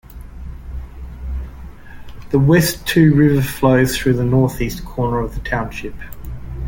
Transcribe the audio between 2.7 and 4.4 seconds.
Two River flows through the